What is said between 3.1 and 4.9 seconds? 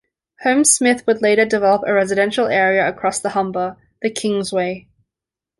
the Humber, The Kingsway.